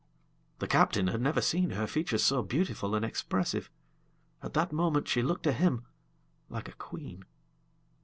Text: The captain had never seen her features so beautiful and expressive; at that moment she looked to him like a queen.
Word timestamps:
The 0.57 0.65
captain 0.65 1.09
had 1.09 1.21
never 1.21 1.41
seen 1.41 1.69
her 1.69 1.85
features 1.85 2.23
so 2.23 2.41
beautiful 2.41 2.95
and 2.95 3.05
expressive; 3.05 3.69
at 4.41 4.55
that 4.55 4.71
moment 4.71 5.07
she 5.07 5.21
looked 5.21 5.43
to 5.43 5.51
him 5.51 5.85
like 6.49 6.67
a 6.67 6.71
queen. 6.73 7.23